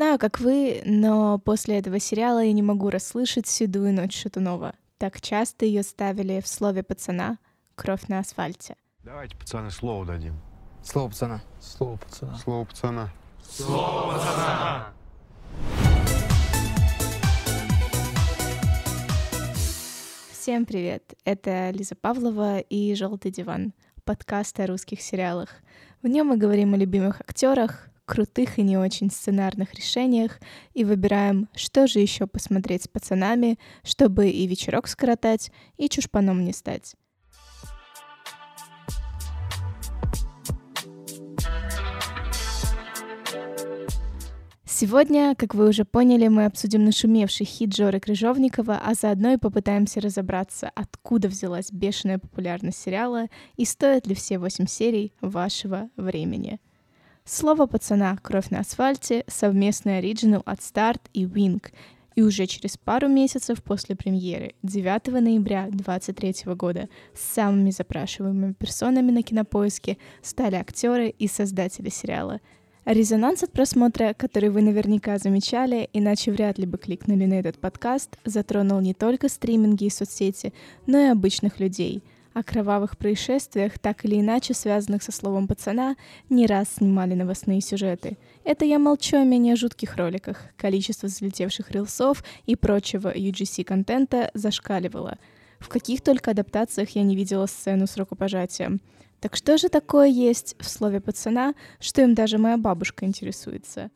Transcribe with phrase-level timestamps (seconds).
[0.00, 4.72] Не знаю, как вы, но после этого сериала я не могу расслышать «Седую ночь Шатунова».
[4.96, 7.36] Так часто ее ставили в слове пацана
[7.74, 8.76] «Кровь на асфальте».
[9.04, 10.40] Давайте, пацаны, слово дадим.
[10.82, 11.42] Слово пацана.
[11.60, 12.38] Слово пацана.
[12.38, 13.10] Слово пацана.
[13.46, 14.86] Слово пацана.
[20.32, 21.12] Всем привет!
[21.26, 25.50] Это Лиза Павлова и «Желтый диван»— подкаст о русских сериалах.
[26.00, 30.40] В нем мы говорим о любимых актерах, крутых и не очень сценарных решениях
[30.74, 36.52] и выбираем, что же еще посмотреть с пацанами, чтобы и вечерок скоротать, и чушпаном не
[36.52, 36.96] стать.
[44.64, 50.00] Сегодня, как вы уже поняли, мы обсудим нашумевший хит Жоры Крыжовникова, а заодно и попытаемся
[50.00, 56.60] разобраться, откуда взялась бешеная популярность сериала и стоят ли все восемь серий вашего времени.
[57.32, 61.70] Слово пацана «Кровь на асфальте»— совместный оригинал от Старт и Wink,
[62.16, 69.22] и уже через пару месяцев после премьеры, 9 ноября 2023 года, самыми запрашиваемыми персонами на
[69.22, 72.40] кинопоиске стали актеры и создатели сериала—
[72.86, 78.18] Резонанс от просмотра, который вы наверняка замечали, иначе вряд ли бы кликнули на этот подкаст,
[78.24, 80.52] затронул не только стриминги и соцсети,
[80.86, 82.02] но и обычных людей.
[82.32, 85.96] О кровавых происшествиях, так или иначе связанных со словом «пацана»,
[86.28, 88.18] не раз снимали новостные сюжеты.
[88.44, 90.44] Это я молчу о менее жутких роликах.
[90.56, 95.18] Количество взлетевших рилсов и прочего UGC-контента зашкаливало.
[95.58, 98.80] В каких только адаптациях я не видела сцену с рукопожатием.
[99.18, 103.90] Так что же такое есть в слове пацана, что им даже моя бабушка интересуется?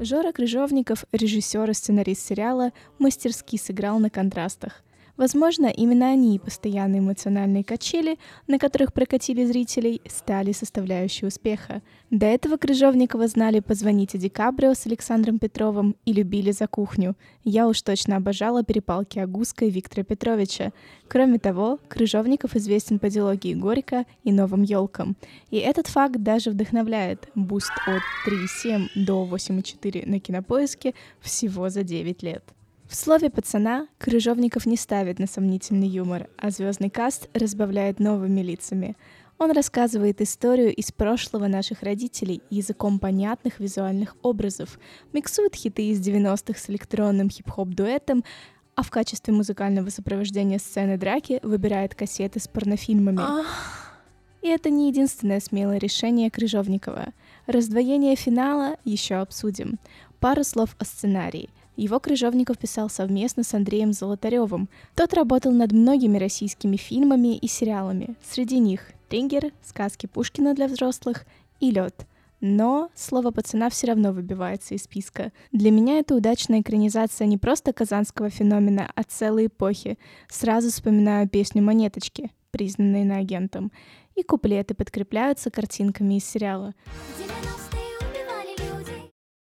[0.00, 4.82] Жора Крыжовников, режиссер и сценарист сериала, мастерски сыграл на контрастах–
[5.18, 11.82] Возможно, именно они, постоянные эмоциональные качели, на которых прокатили зрителей, стали составляющей успеха.
[12.10, 17.14] До этого Крыжовникова знали «Позвоните Ди Каприо» с Александром Петровым и любили «За кухню».
[17.44, 20.72] Я уж точно обожала перепалки Агуска и Виктора Петровича.
[21.08, 25.16] Кроме того, Крыжовников известен по дилогии Горько и «Новым елкам».
[25.50, 27.28] И этот факт даже вдохновляет.
[27.34, 32.42] Буст от 3,7 до 8,4 на кинопоиске всего за 9 лет.
[32.92, 38.98] В слове «пацана» Крыжовников не ставит на сомнительный юмор, а звездный каст разбавляет новыми лицами.
[39.38, 44.78] Он рассказывает историю из прошлого наших родителей языком понятных визуальных образов,
[45.14, 48.24] миксует хиты из 90-х с электронным хип-хоп-дуэтом,
[48.74, 53.22] а в качестве музыкального сопровождения сцены драки выбирает кассеты с порнофильмами.
[54.42, 57.14] И это не единственное смелое решение Крыжовникова.
[57.46, 59.78] Раздвоение финала еще обсудим.
[60.20, 64.68] Пару слов о сценарии— его Крыжовников писал совместно с Андреем Золотаревым.
[64.94, 68.16] Тот работал над многими российскими фильмами и сериалами.
[68.22, 71.24] Среди них «Трингер», «Сказки Пушкина для взрослых»
[71.60, 72.06] и «Лед».
[72.40, 75.32] Но слово «пацана» все равно выбивается из списка.
[75.52, 79.96] Для меня это удачная экранизация не просто казанского феномена, а целой эпохи.
[80.28, 83.70] Сразу вспоминаю песню «Монеточки», признанной на агентом.
[84.16, 86.74] И куплеты подкрепляются картинками из сериала.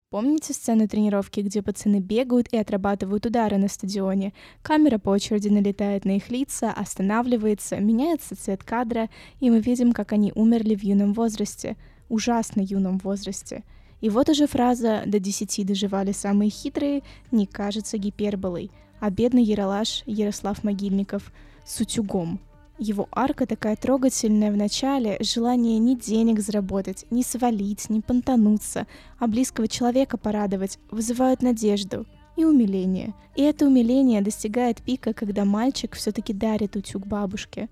[0.10, 4.32] Помните сцену тренировки, где пацаны бегают и отрабатывают удары на стадионе?
[4.62, 9.10] Камера по очереди налетает на их лица, останавливается, меняется цвет кадра,
[9.42, 11.76] и мы видим, как они умерли в юном возрасте.
[12.08, 13.66] Ужасно юном возрасте.
[14.00, 20.04] И вот уже фраза «до десяти доживали самые хитрые» не кажется гиперболой, а бедный Яралаш
[20.06, 21.34] Ярослав Могильников
[21.66, 22.40] с утюгом–
[22.78, 28.88] его арка такая трогательная в начале, желание ни денег заработать, ни свалить, ни понтануться,
[29.20, 32.06] а близкого человека порадовать, вызывают надежду
[32.36, 33.14] и умиление.
[33.36, 37.68] И это умиление достигает пика, когда мальчик все-таки дарит утюг бабушке.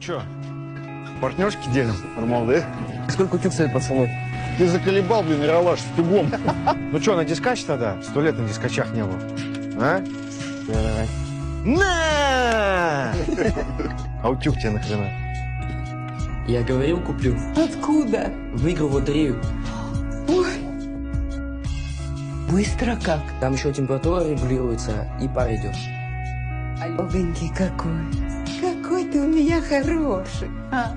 [0.00, 0.22] Че,
[1.20, 1.94] партнершки делим?
[2.16, 2.64] Нормал, да?
[3.10, 4.10] Сколько утюг стоит, пацаны?
[4.56, 6.32] Ты заколебал, блин, Яралаш, с тюгом.
[6.90, 8.00] Ну что, на дискач тогда?
[8.02, 9.18] Сто лет на дискачах не было.
[9.80, 10.04] А?
[10.66, 11.27] Давай.
[11.64, 13.12] На!
[14.22, 15.10] А утюг тебе нахрена?
[16.46, 17.36] Я говорил, куплю.
[17.56, 18.30] Откуда?
[18.54, 19.40] Выиграл в лотерею.
[20.28, 20.58] Ой,
[22.50, 23.20] быстро как.
[23.40, 25.74] Там еще температура регулируется и пар идет.
[26.98, 28.06] Огоньки какой.
[28.60, 30.48] Какой ты у меня хороший.
[30.72, 30.92] А,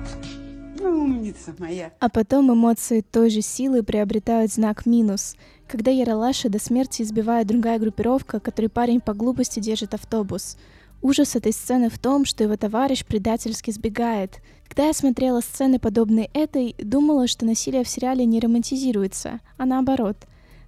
[0.88, 1.92] умница моя.
[2.00, 5.36] А потом эмоции той же силы приобретают знак минус,
[5.68, 10.56] когда Яралаша до смерти избивает другая группировка, который парень по глупости держит автобус–
[11.02, 14.40] Ужас этой сцены в том, что его товарищ предательски сбегает.
[14.68, 20.16] Когда я смотрела сцены, подобные этой, думала, что насилие в сериале не романтизируется, а наоборот.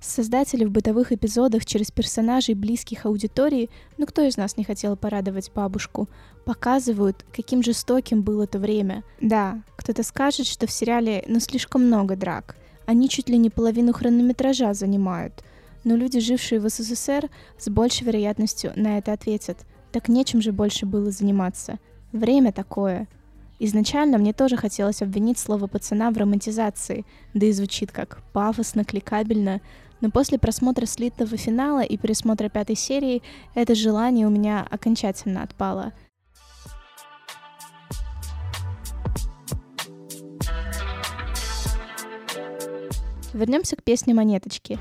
[0.06, 5.51] Создатели в бытовых эпизодах через персонажей близких аудитории, ну кто из нас не хотел порадовать
[5.55, 6.11] бабушку,
[6.45, 9.03] показывают, каким жестоким было то время.
[9.23, 12.55] Да, кто-то скажет, что в сериале ну слишком много драк.
[12.85, 15.43] Они чуть ли не половину хронометража занимают.
[15.85, 19.57] Но люди, жившие в СССР, с большей вероятностью на это ответят.
[19.91, 21.79] Так нечем же больше было заниматься.
[22.12, 23.09] Время такое.
[23.59, 29.62] Изначально мне тоже хотелось обвинить слово пацана в романтизации, да и звучит как пафосно, кликабельно,
[30.05, 33.23] но после просмотра слитого финала и пересмотра пятой серии
[33.55, 35.95] это желание у меня окончательно отпало.
[43.33, 44.79] Вернемся к песне «Монеточки».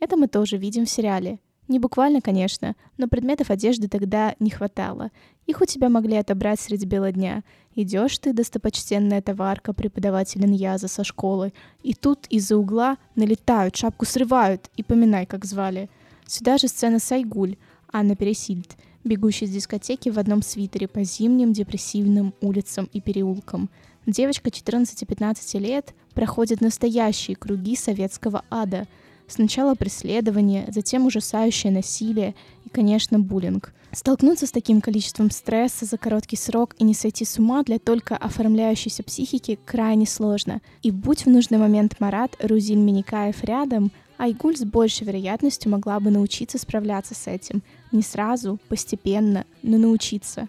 [0.00, 1.38] Это мы тоже видим в сериале.
[1.68, 5.10] Не буквально, конечно, но предметов одежды тогда не хватало.
[5.46, 7.42] Их у тебя могли отобрать среди бела дня.
[7.74, 14.70] Идешь ты, достопочтенная товарка, преподаватель Иньяза со школы, и тут из-за угла налетают, шапку срывают,
[14.76, 15.90] и поминай, как звали.
[16.26, 17.56] Сюда же сцена Сайгуль,
[17.92, 23.68] Анна Пересильд, бегущая с дискотеки в одном свитере по зимним депрессивным улицам и переулкам.
[24.06, 28.86] Девочка 14-15 лет проходит настоящие круги советского ада—
[29.28, 32.34] Сначала преследование, затем ужасающее насилие
[32.64, 33.74] и, конечно, буллинг.
[33.92, 38.16] Столкнуться с таким количеством стресса за короткий срок и не сойти с ума для только
[38.16, 40.60] оформляющейся психики крайне сложно.
[40.82, 46.10] И будь в нужный момент Марат Рузин Миникаев рядом, Айгуль с большей вероятностью могла бы
[46.10, 47.62] научиться справляться с этим.
[47.92, 50.48] Не сразу, постепенно, но научиться.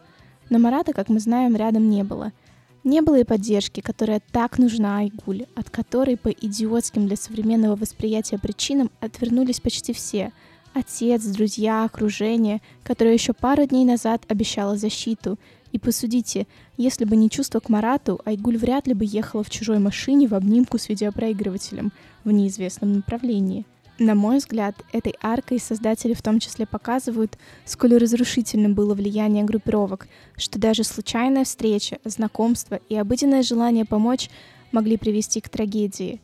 [0.49, 2.31] Но Марата, как мы знаем, рядом не было—
[2.83, 8.37] не было и поддержки, которая так нужна Айгуль, от которой по идиотским для современного восприятия
[8.37, 10.31] причинам отвернулись почти все.
[10.73, 15.37] Отец, друзья, окружение, которое еще пару дней назад обещало защиту.
[15.71, 16.47] И посудите,
[16.77, 20.33] если бы не чувство к Марату, Айгуль вряд ли бы ехала в чужой машине в
[20.33, 21.91] обнимку с видеопроигрывателем
[22.23, 23.65] в неизвестном направлении—
[23.99, 30.07] на мой взгляд, этой аркой создатели в том числе показывают, сколь разрушительным было влияние группировок,
[30.37, 34.29] что даже случайная встреча, знакомство и обыденное желание помочь
[34.71, 36.21] могли привести к трагедии,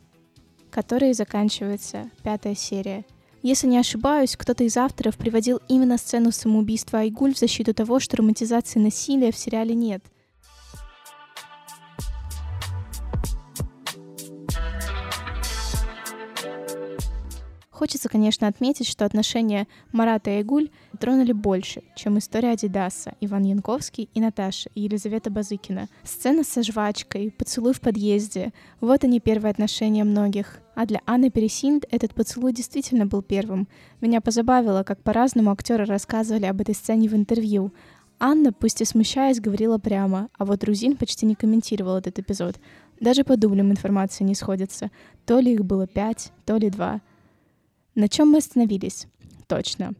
[0.70, 3.04] которой заканчивается пятая серия.
[3.42, 8.16] Если не ошибаюсь, кто-то из авторов приводил именно сцену самоубийства Айгуль в защиту того, что
[8.16, 10.02] романтизации насилия в сериале нет—
[17.76, 24.08] Хочется, конечно, отметить, что отношения Марата и Айгуль тронули больше, чем история Адидаса, Иван Янковский
[24.14, 25.88] и Наташа, и Елизавета Базыкина.
[26.02, 30.60] Сцена со жвачкой, поцелуй в подъезде— вот они первые отношения многих.
[30.74, 33.68] А для Анны Пересинд этот поцелуй действительно был первым.
[34.00, 37.74] Меня позабавило, как по-разному актеры рассказывали об этой сцене в интервью.
[38.18, 42.56] Анна, пусть и смущаясь, говорила прямо, а вот Рузин почти не комментировал этот эпизод.
[43.00, 44.90] Даже по дублям информации не сходится.
[45.26, 47.02] То ли их было пять, то ли два—
[47.96, 49.06] на чем мы остановились?
[49.48, 49.94] Точно.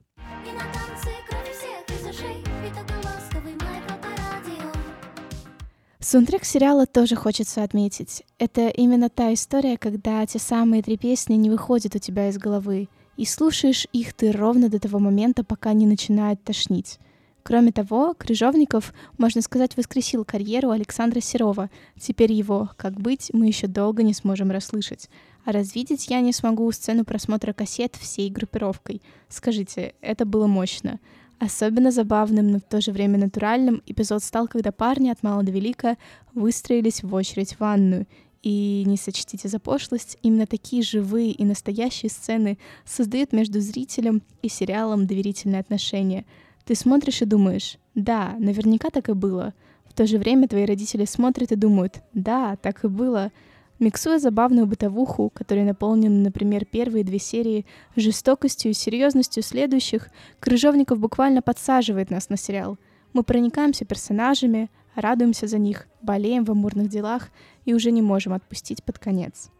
[5.98, 8.22] Саундтрек сериала тоже хочется отметить.
[8.38, 12.88] Это именно та история, когда те самые три песни не выходят у тебя из головы,
[13.16, 17.00] и слушаешь их ты ровно до того момента, пока не начинает тошнить.
[17.42, 21.70] Кроме того, Крыжовников, можно сказать, воскресил карьеру Александра Серова.
[21.98, 25.08] Теперь его «Как быть» мы еще долго не сможем расслышать.
[25.46, 29.00] А развидеть я не смогу сцену просмотра кассет всей группировкой.
[29.28, 30.98] Скажите, это было мощно.
[31.38, 35.52] Особенно забавным, но в то же время натуральным эпизод стал, когда парни от мала до
[35.52, 35.98] велика
[36.34, 38.08] выстроились в очередь в ванную.
[38.42, 44.48] И не сочтите за пошлость, именно такие живые и настоящие сцены создают между зрителем и
[44.48, 46.24] сериалом доверительные отношения.
[46.64, 49.54] Ты смотришь и думаешь, да, наверняка так и было.
[49.84, 53.30] В то же время твои родители смотрят и думают, да, так и было.
[53.78, 60.08] Миксуя забавную бытовуху, которая наполнена, например, первые две серии, жестокостью и серьезностью следующих,
[60.40, 62.78] Крыжовников буквально подсаживает нас на сериал.
[63.12, 67.28] Мы проникаемся персонажами, радуемся за них, болеем в амурных делах
[67.66, 69.50] и уже не можем отпустить под конец.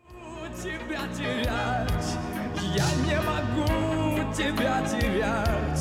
[0.62, 2.16] Тебя терять,
[2.74, 5.75] я не могу тебя терять,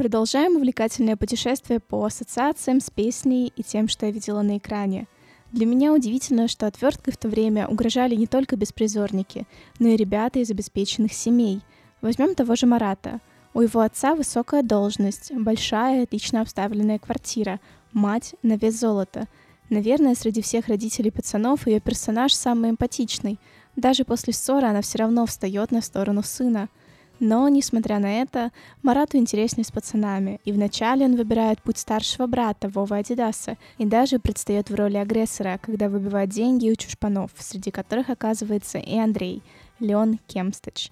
[0.00, 5.06] Продолжаем увлекательное путешествие по ассоциациям с песней и тем, что я видела на экране.
[5.52, 9.46] Для меня удивительно, что отверткой в то время угрожали не только беспризорники,
[9.78, 11.60] но и ребята из обеспеченных семей.
[12.00, 13.20] Возьмем того же Марата.
[13.52, 17.60] У его отца высокая должность, большая, отлично обставленная квартира,
[17.92, 19.28] мать на вес золота.
[19.68, 23.38] Наверное, среди всех родителей пацанов ее персонаж самый эмпатичный.
[23.76, 26.70] Даже после ссоры она все равно встает на сторону сына—
[27.20, 28.50] Но, несмотря на это,
[28.82, 34.18] Марату интереснее с пацанами, и вначале он выбирает путь старшего брата Вова Адидаса и даже
[34.18, 39.42] предстает в роли агрессора, когда выбивает деньги у чушпанов, среди которых оказывается и Андрей,
[39.80, 40.90] Леон Кемстач.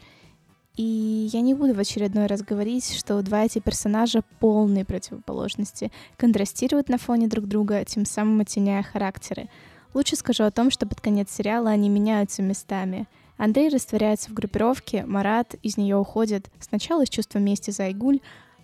[0.76, 6.90] И я не буду в очередной раз говорить, что два эти персонажа полные противоположности, контрастируют
[6.90, 9.49] на фоне друг друга, тем самым оттеняя характеры.
[9.94, 13.06] Лучше скажу о том, что под конец сериала они меняются местами—
[13.38, 18.18] Андрей растворяется в группировке, Марат из нее уходит сначала из чувства мести за Айгуль,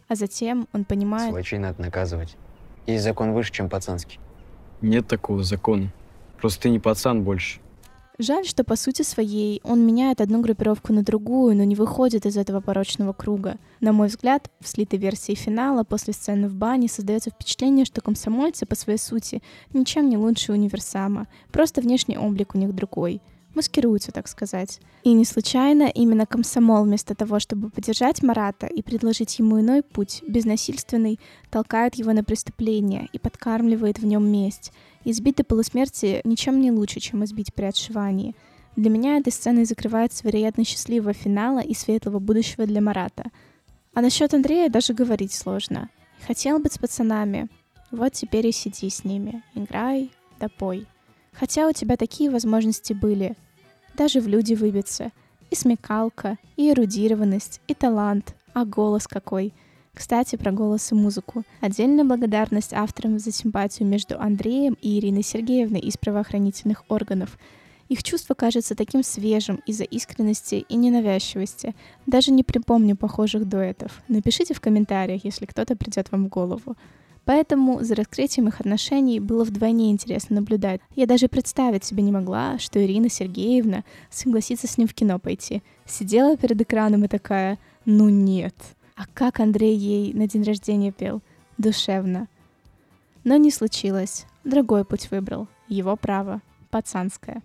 [0.09, 1.28] а затем он понимает...
[1.28, 2.37] Сволочей надо наказывать.
[2.87, 4.19] Есть закон выше, чем пацанский.
[4.83, 5.90] Нет такого закона.
[6.38, 7.61] Просто ты не пацан больше.
[8.19, 12.37] Жаль, что по сути своей он меняет одну группировку на другую, но не выходит из
[12.37, 13.57] этого порочного круга.
[13.81, 18.66] На мой взгляд, в слитой версии финала после сцены в бане создается впечатление, что комсомольцы
[18.66, 23.21] по своей сути ничем не лучше универсама, просто внешний облик у них другой—
[23.54, 24.80] маскируются, так сказать.
[25.02, 30.23] И не случайно именно комсомол вместо того, чтобы поддержать Марата и предложить ему иной путь,
[30.26, 31.18] безнасильственный,
[31.50, 34.73] толкает его на преступление и подкармливает в нем месть.
[35.04, 38.34] Избить полусмерти ничем не лучше, чем избить при отшивании.
[38.76, 43.30] Для меня этой сценой закрывается вероятно счастливого финала и светлого будущего для Марата.
[43.94, 45.90] А насчет Андрея даже говорить сложно.
[46.26, 47.49] Хотел быть с пацанами.
[47.90, 49.42] Вот теперь и сиди с ними.
[49.54, 50.49] Играй, да.
[51.32, 53.37] Хотя у тебя такие возможности были.
[53.96, 55.12] Даже в люди выбиться.
[55.50, 58.34] И смекалка, и эрудированность, и талант.
[58.52, 59.52] А голос какой.
[59.94, 61.44] Кстати, про голос и музыку.
[61.60, 67.38] Отдельная благодарность авторам за симпатию между Андреем и Ириной Сергеевной из правоохранительных органов.
[67.88, 71.74] Их чувство кажется таким свежим из-за искренности и ненавязчивости.
[72.06, 74.02] Даже не припомню похожих дуэтов.
[74.08, 76.76] Напишите в комментариях, если кто-то придет вам в голову.
[77.25, 80.81] Поэтому за раскрытием их отношений было вдвойне интересно наблюдать.
[80.95, 85.62] Я даже представить себе не могла, что Ирина Сергеевна согласится с ним в кино пойти.
[85.87, 88.54] Сидела перед экраном и такая «ну нет».
[88.97, 91.21] А как Андрей ей на день рождения пел?
[91.59, 92.28] Душевно.
[93.25, 94.26] Но не случилось.
[94.45, 95.49] Другой путь выбрал.
[95.66, 96.43] Его право.
[96.71, 97.43] Пацанское.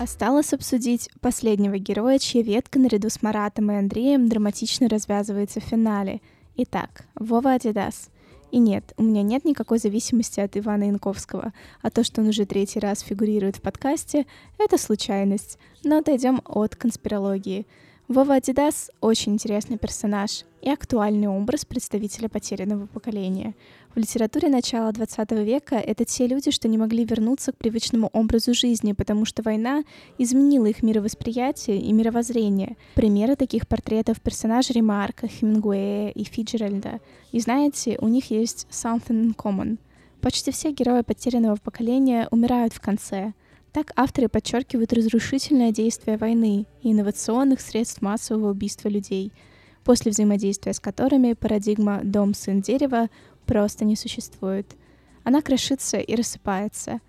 [0.00, 6.22] Осталось обсудить последнего героя, чья ветка наряду с Маратом и Андреем драматично развязывается в финале.
[6.56, 8.08] Итак, Вова Адидас.
[8.50, 11.52] И нет, у меня нет никакой зависимости от Ивана Янковского,
[11.82, 14.24] а то, что он уже третий раз фигурирует в подкасте,
[14.56, 15.58] это случайность.
[15.84, 17.66] Но отойдем от конспирологии.
[18.10, 23.54] Вова Адидас— очень интересный персонаж и актуальный образ представителя потерянного поколения.
[23.94, 28.52] В литературе начала XX века это те люди, что не могли вернуться к привычному образу
[28.52, 29.84] жизни, потому что война
[30.18, 32.76] изменила их мировосприятие и мировоззрение.
[32.96, 36.98] Примеры таких портретов персонажей Ремарка, Хемингуэя и Фиджеральда.
[37.30, 39.78] И знаете, у них есть something in common.
[40.20, 43.34] Почти все герои потерянного поколения умирают в конце—
[43.72, 49.32] так авторы подчеркивают разрушительное действие войны и инновационных средств массового убийства людей,
[49.84, 53.08] после взаимодействия с которыми парадигма «дом, сын, дерево»
[53.46, 54.66] просто не существует.
[55.22, 57.00] Она крошится и рассыпается.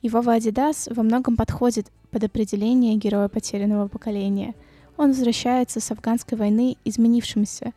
[0.00, 4.54] И Вова Адидас во многом подходит под определение героя потерянного поколения.
[4.96, 7.72] Он возвращается с афганской войны изменившимся.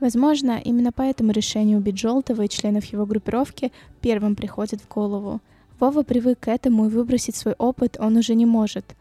[0.00, 5.40] Возможно, именно поэтому решение убить Желтого и членов его группировки первым приходит в голову—
[5.80, 8.94] Вова привык к этому и выбросить свой опыт он уже не может.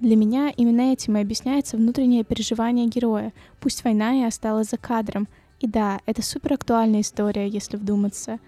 [0.00, 5.28] Для меня именно этим и объясняется внутреннее переживание героя, пусть война и осталась за кадром.
[5.60, 8.38] И да, это супер актуальная история, если вдуматься.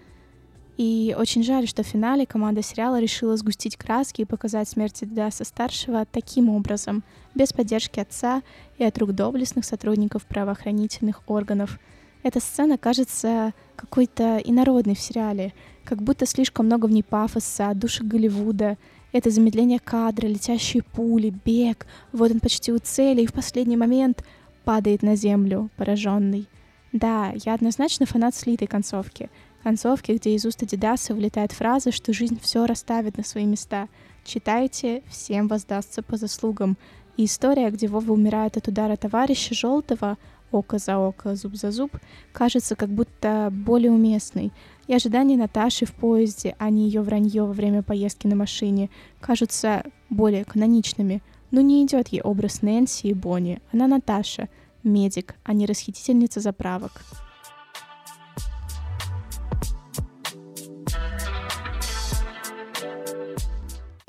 [0.76, 5.44] И очень жаль, что в финале команда сериала решила сгустить краски и показать смерть Дидаса
[5.44, 7.02] старшего таким образом,
[7.34, 8.42] без поддержки отца
[8.76, 11.80] и от рук доблестных сотрудников правоохранительных органов.
[12.22, 15.54] Эта сцена кажется какой-то инородной в сериале,
[15.88, 18.76] как будто слишком много в ней пафоса, души Голливуда.
[19.12, 21.86] Это замедление кадра, летящие пули, бег.
[22.12, 24.22] Вот он почти у цели и в последний момент
[24.64, 26.46] падает на землю, пораженный.
[26.92, 29.30] Да, я однозначно фанат слитой концовки.
[29.62, 33.88] Концовки, где из уст Адидаса вылетает фраза, что жизнь все расставит на свои места.
[34.24, 36.76] Читайте, всем воздастся по заслугам.
[37.16, 40.18] И история, где Вова умирает от удара товарища Желтого,
[40.50, 41.96] око за око, зуб за зуб,
[42.32, 44.52] кажется как будто более уместной.
[44.88, 48.90] И ожидания Наташи в поезде, а не ее вранье во время поездки на машине,
[49.20, 51.22] кажутся более каноничными.
[51.50, 53.60] Но не идет ей образ Нэнси и Бонни.
[53.72, 54.48] Она Наташа,
[54.82, 57.02] медик, а не расхитительница заправок.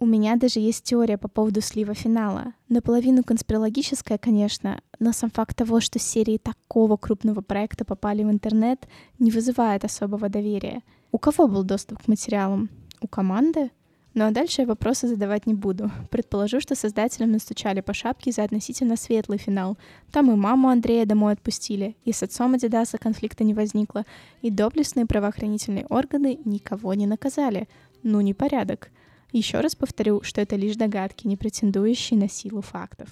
[0.01, 2.53] У меня даже есть теория по поводу слива финала.
[2.69, 8.87] Наполовину конспирологическая, конечно, но сам факт того, что серии такого крупного проекта попали в интернет,
[9.19, 10.83] не вызывает особого доверия.
[11.11, 12.69] У кого был доступ к материалам?
[13.01, 13.71] У команды?
[14.13, 15.91] Ну а дальше я вопросы задавать не буду.
[16.09, 19.77] Предположу, что создателям настучали по шапке за относительно светлый финал.
[20.13, 24.05] Там и маму Андрея домой отпустили, и с отцом Адидаса конфликта не возникло,
[24.41, 27.67] и доблестные правоохранительные органы никого не наказали.
[28.01, 28.91] Ну, непорядок.
[29.31, 33.09] Еще раз повторю, что это лишь догадки, не претендующие на силу фактов.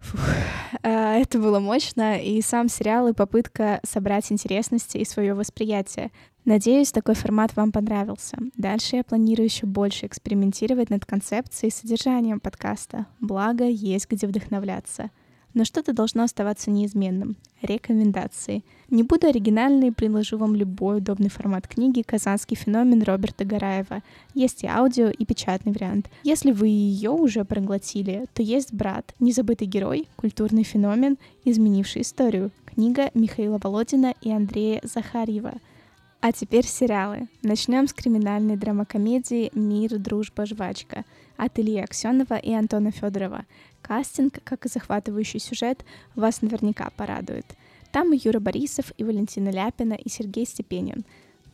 [0.00, 0.20] Фух,
[0.82, 6.10] а, это было мощно, и сам сериал, и попытка собрать интересности и свое восприятие.
[6.44, 8.38] Надеюсь, такой формат вам понравился.
[8.56, 13.06] Дальше я планирую еще больше экспериментировать над концепцией и содержанием подкаста.
[13.20, 15.10] Благо, есть где вдохновляться.
[15.54, 17.36] Но что-то должно оставаться неизменным.
[17.62, 18.62] Рекомендации.
[18.90, 24.02] Не буду оригинальной, предложу вам любой удобный формат книги «Казанский феномен» Роберта Гараева.
[24.34, 26.08] Есть и аудио, и печатный вариант.
[26.22, 32.50] Если вы ее уже проглотили, то есть «Брат», незабытый герой, культурный феномен, изменивший историю.
[32.66, 35.54] Книга Михаила Володина и Андрея Захарьева.
[36.20, 37.28] А теперь сериалы.
[37.44, 41.04] Начнем с криминальной драмакомедии «Мир, дружба, жвачка»
[41.36, 43.46] от Ильи Аксенова и Антона Федорова.
[43.82, 45.84] Кастинг, как и захватывающий сюжет,
[46.16, 47.46] вас наверняка порадует.
[47.92, 51.04] Там и Юра Борисов, и Валентина Ляпина, и Сергей Степенин.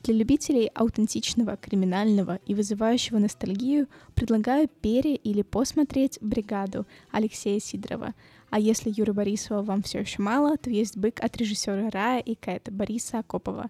[0.03, 8.15] Для любителей аутентичного, криминального и вызывающего ностальгию предлагаю пере- или посмотреть «Бригаду» Алексея Сидорова.
[8.49, 12.35] А если Юры Борисова вам все еще мало, то есть «Бык» от режиссера Рая и
[12.35, 13.69] Кэт Бориса Акопова.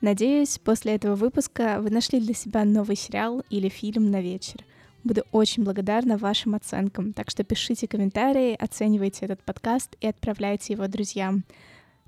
[0.00, 4.64] Надеюсь, после этого выпуска вы нашли для себя новый сериал или фильм на вечер.
[5.04, 10.86] Буду очень благодарна вашим оценкам, так что пишите комментарии, оценивайте этот подкаст и отправляйте его
[10.88, 11.44] друзьям.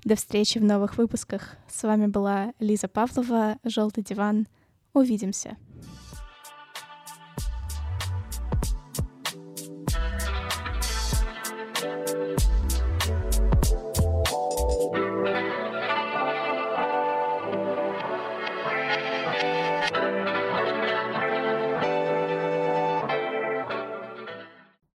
[0.03, 1.55] До встречи в новых выпусках.
[1.71, 4.47] С вами была Лиза Павлова, «Желтый диван».
[4.93, 5.57] Увидимся.